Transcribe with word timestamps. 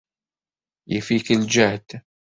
Yif-ik 0.93 1.27
ljehd. 1.41 1.89